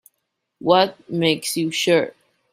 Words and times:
What 0.57 0.97
makes 1.11 1.55
you 1.55 1.69
sure? 1.69 2.15